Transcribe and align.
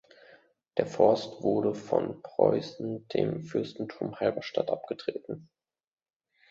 Der 0.77 0.87
Forst 0.87 1.43
wurde 1.43 1.75
von 1.75 2.23
Preußen 2.23 3.07
dem 3.09 3.43
Fürstentum 3.43 4.19
Halberstadt 4.19 4.71
abgetreten. 4.71 5.51